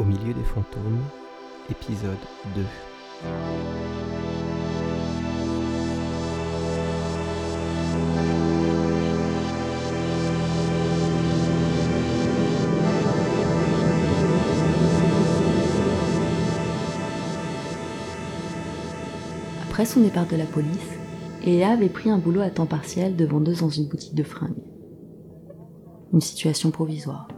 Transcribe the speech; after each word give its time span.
Au 0.00 0.02
milieu 0.02 0.32
des 0.32 0.44
fantômes, 0.44 1.02
épisode 1.68 2.16
2. 2.54 2.64
Après 19.68 19.84
son 19.84 20.00
départ 20.00 20.24
de 20.24 20.36
la 20.36 20.46
police, 20.46 20.70
Léa 21.44 21.72
avait 21.72 21.90
pris 21.90 22.08
un 22.08 22.16
boulot 22.16 22.40
à 22.40 22.48
temps 22.48 22.64
partiel 22.64 23.16
de 23.16 23.26
vendeuse 23.26 23.60
dans 23.60 23.68
une 23.68 23.86
boutique 23.86 24.14
de 24.14 24.22
fringues. 24.22 24.64
Une 26.14 26.22
situation 26.22 26.70
provisoire, 26.70 27.28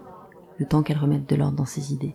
le 0.58 0.66
temps 0.66 0.84
qu'elle 0.84 0.98
remette 0.98 1.28
de 1.28 1.34
l'ordre 1.34 1.56
dans 1.56 1.66
ses 1.66 1.92
idées. 1.92 2.14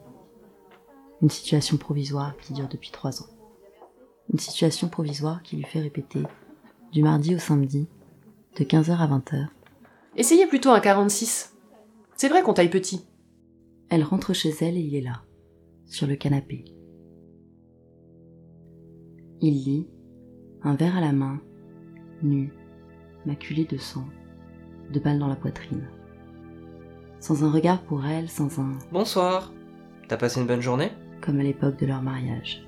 Une 1.21 1.29
situation 1.29 1.77
provisoire 1.77 2.37
qui 2.37 2.53
dure 2.53 2.67
depuis 2.67 2.91
trois 2.91 3.21
ans. 3.21 3.27
Une 4.31 4.39
situation 4.39 4.87
provisoire 4.87 5.41
qui 5.41 5.55
lui 5.55 5.63
fait 5.63 5.79
répéter, 5.79 6.21
du 6.91 7.01
mardi 7.01 7.35
au 7.35 7.39
samedi, 7.39 7.87
de 8.57 8.63
15h 8.63 8.97
à 8.97 9.07
20h. 9.07 9.47
Essayez 10.15 10.45
plutôt 10.45 10.69
un 10.69 10.79
46. 10.79 11.55
C'est 12.15 12.29
vrai 12.29 12.43
qu'on 12.43 12.53
taille 12.53 12.69
petit. 12.69 13.05
Elle 13.89 14.03
rentre 14.03 14.33
chez 14.33 14.53
elle 14.61 14.77
et 14.77 14.81
il 14.81 14.95
est 14.95 15.01
là, 15.01 15.23
sur 15.85 16.07
le 16.07 16.15
canapé. 16.15 16.65
Il 19.41 19.63
lit, 19.63 19.87
un 20.63 20.75
verre 20.75 20.97
à 20.97 21.01
la 21.01 21.13
main, 21.13 21.39
nu, 22.21 22.51
maculé 23.25 23.65
de 23.65 23.77
sang, 23.77 24.05
de 24.91 24.99
balles 24.99 25.19
dans 25.19 25.27
la 25.27 25.35
poitrine. 25.35 25.87
Sans 27.19 27.43
un 27.43 27.51
regard 27.51 27.81
pour 27.83 28.05
elle, 28.05 28.29
sans 28.29 28.59
un 28.59 28.77
Bonsoir. 28.91 29.51
T'as 30.07 30.17
passé 30.17 30.41
une 30.41 30.47
bonne 30.47 30.61
journée? 30.61 30.91
Comme 31.21 31.39
à 31.39 31.43
l'époque 31.43 31.79
de 31.79 31.85
leur 31.85 32.01
mariage. 32.01 32.63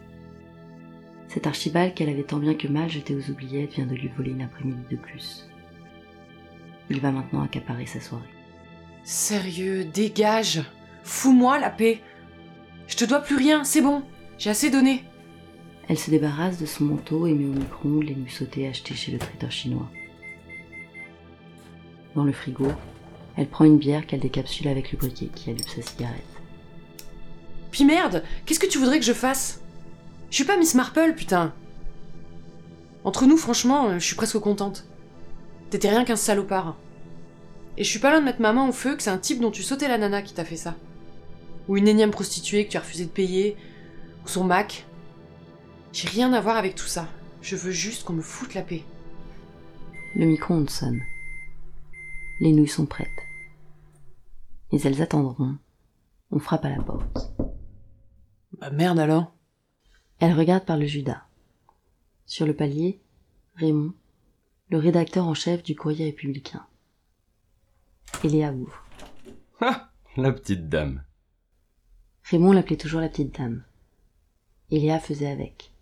Cet 1.28 1.46
Archibald 1.46 1.94
qu'elle 1.94 2.10
avait 2.10 2.24
tant 2.24 2.40
bien 2.40 2.56
que 2.56 2.68
mal 2.68 2.90
jeté 2.90 3.16
aux 3.16 3.30
oubliettes 3.30 3.74
vient 3.74 3.86
de 3.86 3.96
lui 3.96 4.10
voler 4.18 4.32
une 4.32 4.42
après-midi 4.42 4.82
de 4.90 4.98
plus. 4.98 5.48
Il 6.90 7.00
va 7.00 7.12
maintenant 7.12 7.44
accaparer 7.44 7.86
sa 7.86 8.02
soirée. 8.02 8.24
Sérieux, 9.04 9.86
dégage. 9.86 10.64
Fous-moi 11.04 11.60
la 11.60 11.70
paix. 11.70 12.02
Je 12.88 12.96
te 12.96 13.06
dois 13.06 13.20
plus 13.20 13.36
rien, 13.36 13.64
c'est 13.64 13.82
bon. 13.82 14.04
J'ai 14.40 14.50
assez 14.50 14.72
donné. 14.72 15.04
Elle 15.88 15.98
se 15.98 16.12
débarrasse 16.12 16.60
de 16.60 16.66
son 16.66 16.86
manteau 16.86 17.28
et 17.28 17.34
met 17.34 17.46
au 17.46 17.60
micro-ondes 17.60 18.04
les 18.04 18.16
nuits 18.16 18.32
sautées 18.32 18.68
achetées 18.68 18.96
chez 18.96 19.12
le 19.12 19.20
traiteur 19.20 19.52
chinois. 19.52 19.90
Dans 22.16 22.24
le 22.24 22.32
frigo, 22.32 22.68
elle 23.38 23.48
prend 23.48 23.66
une 23.66 23.78
bière 23.78 24.06
qu'elle 24.06 24.20
décapsule 24.20 24.68
avec 24.68 24.92
le 24.92 24.98
briquet 24.98 25.30
qui 25.34 25.50
allume 25.50 25.68
sa 25.68 25.82
cigarette. 25.82 26.42
Puis 27.72 27.86
merde, 27.86 28.24
qu'est-ce 28.46 28.60
que 28.60 28.68
tu 28.68 28.78
voudrais 28.78 29.00
que 29.00 29.06
je 29.06 29.14
fasse? 29.14 29.62
Je 30.30 30.36
suis 30.36 30.44
pas 30.44 30.58
Miss 30.58 30.76
Marple, 30.76 31.14
putain. 31.16 31.54
Entre 33.04 33.26
nous, 33.26 33.38
franchement, 33.38 33.94
je 33.98 34.06
suis 34.06 34.16
presque 34.16 34.40
contente. 34.40 34.86
T'étais 35.70 35.90
rien 35.90 36.06
qu'un 36.06 36.16
salopard. 36.16 36.76
Et 37.78 37.84
je 37.84 37.90
suis 37.90 38.00
pas 38.00 38.12
loin 38.12 38.20
de 38.20 38.26
mettre 38.26 38.42
ma 38.42 38.54
main 38.54 38.68
au 38.68 38.72
feu 38.72 38.96
que 38.96 39.04
c'est 39.04 39.10
un 39.10 39.18
type 39.18 39.40
dont 39.40 39.52
tu 39.52 39.64
sautais 39.64 39.88
la 39.88 39.98
nana 39.98 40.22
qui 40.22 40.34
t'a 40.34 40.44
fait 40.44 40.58
ça. 40.58 40.76
Ou 41.68 41.78
une 41.78 41.88
énième 41.88 42.12
prostituée 42.12 42.66
que 42.66 42.72
tu 42.72 42.78
as 42.78 42.82
refusé 42.82 43.06
de 43.06 43.10
payer. 43.10 43.56
Ou 44.26 44.28
son 44.28 44.44
Mac. 44.44 44.86
J'ai 45.94 46.08
rien 46.08 46.34
à 46.34 46.42
voir 46.42 46.58
avec 46.58 46.76
tout 46.76 46.88
ça. 46.88 47.08
Je 47.42 47.56
veux 47.56 47.72
juste 47.72 48.04
qu'on 48.04 48.14
me 48.14 48.22
foute 48.22 48.54
la 48.54 48.64
paix. 48.64 48.84
Le 50.16 50.26
micro-ondes 50.26 50.70
sonne. 50.70 51.02
Les 52.42 52.52
nouilles 52.52 52.68
sont 52.68 52.86
prêtes. 52.86 53.08
Mais 54.72 54.82
elles 54.82 55.02
attendront. 55.02 55.56
On 56.32 56.40
frappe 56.40 56.66
à 56.66 56.70
la 56.70 56.82
porte. 56.82 57.32
Bah 58.60 58.72
merde 58.72 59.00
alors. 59.00 59.34
Elle 60.20 60.34
regarde 60.34 60.66
par 60.66 60.78
le 60.78 60.86
Judas. 60.86 61.24
Sur 62.26 62.46
le 62.46 62.54
palier, 62.54 63.02
Raymond, 63.56 63.94
le 64.70 64.78
rédacteur 64.78 65.26
en 65.28 65.34
chef 65.34 65.64
du 65.64 65.76
courrier 65.76 66.06
républicain. 66.06 66.66
Et 68.24 68.28
Léa 68.28 68.52
ouvre. 68.52 68.84
Ah, 69.62 69.92
la 70.18 70.34
petite 70.34 70.68
dame. 70.68 71.04
Raymond 72.24 72.52
l'appelait 72.52 72.76
toujours 72.76 73.00
la 73.00 73.08
petite 73.08 73.38
dame. 73.38 73.64
Et 74.72 74.80
Léa 74.80 75.00
faisait 75.00 75.32
avec. 75.32 75.74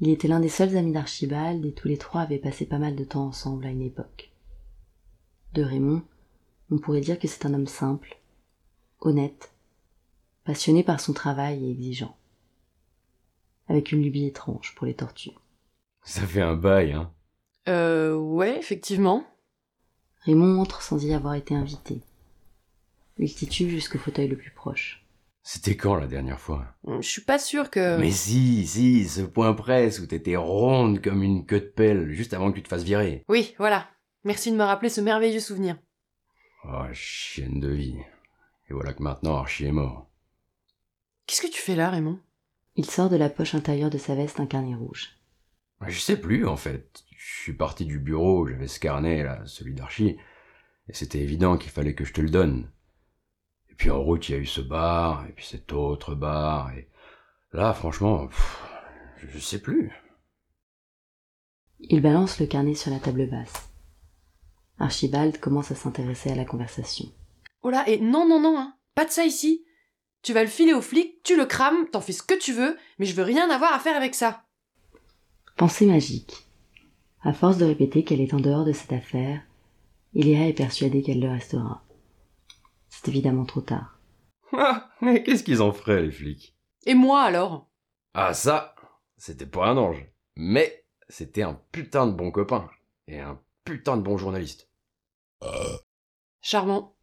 Il 0.00 0.08
était 0.08 0.28
l'un 0.28 0.40
des 0.40 0.48
seuls 0.48 0.76
amis 0.76 0.92
d'Archibald 0.92 1.64
et 1.64 1.72
tous 1.72 1.86
les 1.86 1.98
trois 1.98 2.22
avaient 2.22 2.38
passé 2.38 2.66
pas 2.66 2.78
mal 2.78 2.96
de 2.96 3.04
temps 3.04 3.26
ensemble 3.26 3.64
à 3.66 3.70
une 3.70 3.82
époque. 3.82 4.32
De 5.52 5.62
Raymond, 5.62 6.02
on 6.72 6.78
pourrait 6.78 7.00
dire 7.00 7.18
que 7.18 7.28
c'est 7.28 7.46
un 7.46 7.54
homme 7.54 7.68
simple, 7.68 8.20
honnête, 9.00 9.53
passionné 10.44 10.82
par 10.82 11.00
son 11.00 11.12
travail 11.12 11.64
et 11.64 11.70
exigeant, 11.70 12.16
avec 13.68 13.92
une 13.92 14.02
lubie 14.02 14.26
étrange 14.26 14.74
pour 14.74 14.86
les 14.86 14.94
tortues. 14.94 15.32
Ça 16.02 16.26
fait 16.26 16.42
un 16.42 16.54
bail, 16.54 16.92
hein. 16.92 17.10
Euh, 17.68 18.14
ouais, 18.14 18.58
effectivement. 18.58 19.24
Raymond 20.20 20.60
entre 20.60 20.82
sans 20.82 21.02
y 21.02 21.14
avoir 21.14 21.34
été 21.34 21.54
invité. 21.54 22.02
Il 23.18 23.32
titube 23.32 23.68
jusqu'au 23.68 23.98
fauteuil 23.98 24.28
le 24.28 24.36
plus 24.36 24.50
proche. 24.50 25.04
C'était 25.42 25.76
quand 25.76 25.94
la 25.94 26.06
dernière 26.06 26.40
fois? 26.40 26.64
Je 27.00 27.06
suis 27.06 27.20
pas 27.20 27.38
sûre 27.38 27.70
que. 27.70 27.98
Mais 27.98 28.10
si, 28.10 28.66
si, 28.66 29.06
ce 29.06 29.20
point 29.20 29.52
presse 29.52 29.98
où 29.98 30.06
t'étais 30.06 30.36
ronde 30.36 31.02
comme 31.02 31.22
une 31.22 31.44
queue 31.44 31.60
de 31.60 31.66
pelle 31.66 32.12
juste 32.12 32.32
avant 32.32 32.50
que 32.50 32.56
tu 32.56 32.62
te 32.62 32.68
fasses 32.68 32.82
virer. 32.82 33.22
Oui, 33.28 33.54
voilà. 33.58 33.86
Merci 34.24 34.50
de 34.50 34.56
me 34.56 34.64
rappeler 34.64 34.88
ce 34.88 35.02
merveilleux 35.02 35.40
souvenir. 35.40 35.76
Oh, 36.64 36.86
chienne 36.92 37.60
de 37.60 37.68
vie. 37.68 37.98
Et 38.70 38.72
voilà 38.72 38.94
que 38.94 39.02
maintenant 39.02 39.36
Archie 39.36 39.66
est 39.66 39.72
mort. 39.72 40.08
Qu'est-ce 41.26 41.42
que 41.42 41.52
tu 41.52 41.60
fais 41.60 41.76
là, 41.76 41.90
Raymond? 41.90 42.20
Il 42.76 42.86
sort 42.86 43.08
de 43.08 43.16
la 43.16 43.30
poche 43.30 43.54
intérieure 43.54 43.90
de 43.90 43.98
sa 43.98 44.14
veste 44.14 44.40
un 44.40 44.46
carnet 44.46 44.74
rouge. 44.74 45.18
Je 45.86 45.98
sais 45.98 46.20
plus, 46.20 46.46
en 46.46 46.56
fait. 46.56 47.04
Je 47.16 47.42
suis 47.42 47.52
parti 47.54 47.84
du 47.84 47.98
bureau, 47.98 48.46
j'avais 48.46 48.68
ce 48.68 48.80
carnet, 48.80 49.22
là, 49.22 49.44
celui 49.46 49.74
d'Archie, 49.74 50.18
et 50.88 50.92
c'était 50.92 51.20
évident 51.20 51.56
qu'il 51.56 51.70
fallait 51.70 51.94
que 51.94 52.04
je 52.04 52.12
te 52.12 52.20
le 52.20 52.30
donne. 52.30 52.70
Et 53.70 53.74
puis 53.74 53.90
en 53.90 54.02
route, 54.02 54.28
il 54.28 54.32
y 54.32 54.34
a 54.34 54.38
eu 54.38 54.46
ce 54.46 54.60
bar, 54.60 55.26
et 55.26 55.32
puis 55.32 55.44
cet 55.44 55.72
autre 55.72 56.14
bar, 56.14 56.72
et 56.72 56.88
là, 57.52 57.72
franchement, 57.72 58.26
pff, 58.26 58.62
je 59.28 59.38
sais 59.38 59.60
plus. 59.60 59.92
Il 61.80 62.02
balance 62.02 62.40
le 62.40 62.46
carnet 62.46 62.74
sur 62.74 62.90
la 62.90 63.00
table 63.00 63.28
basse. 63.28 63.70
Archibald 64.78 65.38
commence 65.38 65.70
à 65.70 65.74
s'intéresser 65.74 66.30
à 66.30 66.34
la 66.34 66.44
conversation. 66.44 67.06
Oh 67.62 67.70
là, 67.70 67.88
et 67.88 68.00
non, 68.00 68.28
non, 68.28 68.40
non, 68.40 68.58
hein. 68.58 68.74
Pas 68.94 69.04
de 69.04 69.10
ça 69.10 69.24
ici. 69.24 69.64
Tu 70.24 70.32
vas 70.32 70.42
le 70.42 70.48
filer 70.48 70.72
au 70.72 70.80
flic, 70.80 71.22
tu 71.22 71.36
le 71.36 71.44
crames, 71.44 71.86
t'en 71.90 72.00
fais 72.00 72.12
ce 72.12 72.22
que 72.22 72.32
tu 72.32 72.54
veux, 72.54 72.78
mais 72.98 73.04
je 73.04 73.14
veux 73.14 73.22
rien 73.22 73.50
avoir 73.50 73.74
à 73.74 73.78
faire 73.78 73.94
avec 73.94 74.14
ça. 74.14 74.42
Pensée 75.56 75.84
magique. 75.84 76.46
À 77.20 77.34
force 77.34 77.58
de 77.58 77.66
répéter 77.66 78.04
qu'elle 78.04 78.22
est 78.22 78.32
en 78.32 78.40
dehors 78.40 78.64
de 78.64 78.72
cette 78.72 78.94
affaire, 78.94 79.42
Iléa 80.14 80.48
est 80.48 80.54
persuadée 80.54 81.02
qu'elle 81.02 81.20
le 81.20 81.30
restera. 81.30 81.84
C'est 82.88 83.08
évidemment 83.08 83.44
trop 83.44 83.60
tard. 83.60 83.98
Ah, 84.52 84.88
mais 85.02 85.22
qu'est-ce 85.22 85.44
qu'ils 85.44 85.60
en 85.60 85.72
feraient, 85.72 86.00
les 86.00 86.10
flics? 86.10 86.56
Et 86.86 86.94
moi 86.94 87.20
alors? 87.20 87.68
Ah, 88.14 88.32
ça, 88.32 88.76
c'était 89.18 89.44
pas 89.44 89.66
un 89.66 89.76
ange. 89.76 90.06
Mais 90.36 90.86
c'était 91.10 91.42
un 91.42 91.60
putain 91.70 92.06
de 92.06 92.12
bon 92.12 92.30
copain. 92.30 92.70
Et 93.08 93.20
un 93.20 93.38
putain 93.64 93.98
de 93.98 94.02
bon 94.02 94.16
journaliste. 94.16 94.70
Charmant. 96.40 96.96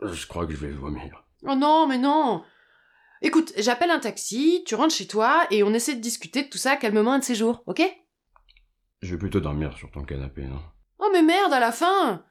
Je 0.00 0.26
crois 0.26 0.46
que 0.46 0.54
je 0.54 0.66
vais 0.66 0.72
vomir. 0.72 1.26
Oh 1.44 1.54
non, 1.54 1.86
mais 1.86 1.98
non 1.98 2.44
Écoute, 3.20 3.52
j'appelle 3.56 3.90
un 3.90 4.00
taxi, 4.00 4.62
tu 4.66 4.74
rentres 4.74 4.94
chez 4.94 5.06
toi 5.06 5.46
et 5.50 5.62
on 5.62 5.72
essaie 5.72 5.94
de 5.94 6.00
discuter 6.00 6.42
de 6.42 6.48
tout 6.48 6.58
ça 6.58 6.76
calmement 6.76 7.12
un 7.12 7.18
de 7.20 7.24
ces 7.24 7.34
jours, 7.34 7.62
ok? 7.66 7.82
Je 9.00 9.14
vais 9.14 9.18
plutôt 9.18 9.40
dormir 9.40 9.76
sur 9.76 9.90
ton 9.90 10.04
canapé, 10.04 10.44
non? 10.44 10.60
Oh 10.98 11.08
mais 11.12 11.22
merde, 11.22 11.52
à 11.52 11.60
la 11.60 11.72
fin 11.72 12.24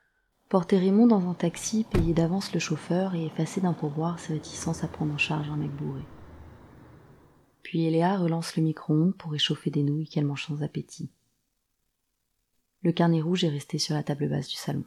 Porter 0.50 0.80
Raymond 0.80 1.08
dans 1.08 1.30
un 1.30 1.34
taxi, 1.34 1.86
payer 1.86 2.14
d'avance 2.14 2.54
le 2.54 2.60
chauffeur 2.60 3.16
et 3.16 3.26
effacer 3.26 3.62
d'un 3.62 3.72
pourboire 3.72 4.20
ses 4.20 4.34
réticences 4.34 4.84
à 4.84 4.90
prendre 4.90 5.14
en 5.14 5.18
charge 5.18 5.50
un 5.50 5.56
mec 5.56 5.72
bourré. 5.72 6.02
Puis 7.64 7.86
Eléa 7.86 8.18
relance 8.18 8.58
le 8.58 8.64
micro-ondes 8.64 9.16
pour 9.16 9.32
réchauffer 9.32 9.70
des 9.70 9.84
nouilles 9.84 10.10
qu'elle 10.10 10.26
mange 10.26 10.46
sans 10.46 10.62
appétit. 10.62 11.10
Le 12.84 12.92
carnet 12.92 13.22
rouge 13.22 13.46
est 13.46 13.50
resté 13.50 13.78
sur 13.78 13.96
la 13.96 14.04
table 14.04 14.28
basse 14.28 14.50
du 14.50 14.56
salon. 14.56 14.84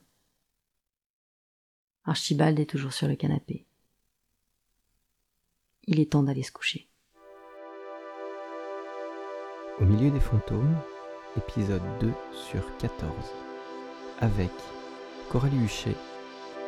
Archibald 2.05 2.59
est 2.61 2.69
toujours 2.69 2.93
sur 2.93 3.09
le 3.09 3.17
canapé. 3.17 3.67
Il 5.87 6.01
est 6.01 6.13
temps 6.13 6.23
d'aller 6.23 6.43
se 6.43 6.53
coucher. 6.53 6.89
Au 9.81 9.85
milieu 9.85 10.11
des 10.11 10.21
fantômes, 10.21 10.75
épisode 11.37 11.83
2 12.01 12.11
sur 12.33 12.75
14. 12.79 13.13
Avec 14.21 14.51
Coralie 15.31 15.63
Huchet, 15.63 15.97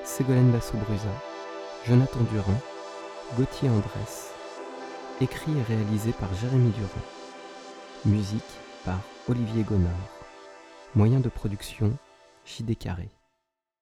Ségolène 0.05 0.51
Basso-Brusa, 0.51 1.23
Jonathan 1.87 2.21
Durand, 2.31 2.61
Gauthier 3.39 3.71
Andrès. 3.71 4.35
Écrit 5.23 5.53
et 5.57 5.63
réalisé 5.63 6.13
par 6.13 6.35
Jérémy 6.35 6.71
Durand. 6.73 7.07
Musique 8.05 8.43
par 8.85 9.01
Olivier 9.31 9.63
Gonard. 9.63 9.93
Moyen 10.95 11.21
de 11.21 11.31
production, 11.31 11.97
JD 12.45 12.77
Carré. 12.77 13.16